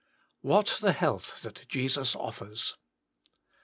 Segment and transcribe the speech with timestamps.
[0.41, 2.75] 93 WIIAT THE HEALTH THAT JESUS OFFERS.